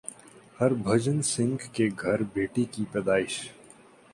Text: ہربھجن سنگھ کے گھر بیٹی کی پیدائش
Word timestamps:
ہربھجن 0.59 1.21
سنگھ 1.25 1.63
کے 1.73 1.87
گھر 2.01 2.23
بیٹی 2.33 2.63
کی 2.71 2.85
پیدائش 2.91 3.37